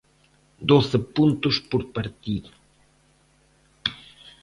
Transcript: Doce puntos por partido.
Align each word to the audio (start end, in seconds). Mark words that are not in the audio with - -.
Doce 0.69 0.97
puntos 1.15 1.55
por 1.69 1.81
partido. 1.95 2.49